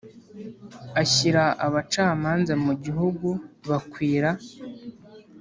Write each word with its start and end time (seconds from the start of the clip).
Ashyira 1.01 1.43
abacamanza 1.65 2.53
mu 2.65 2.73
gihugu 2.83 3.27
bakwira 3.69 4.29